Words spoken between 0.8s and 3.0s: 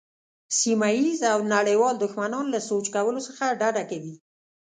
ییز او نړیوال دښمنان له سوچ